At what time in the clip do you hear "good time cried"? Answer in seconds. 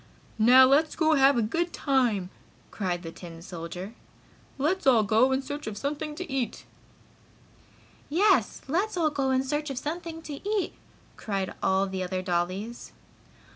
1.43-3.03